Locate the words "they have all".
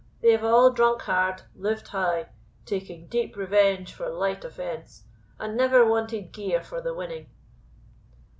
0.21-0.71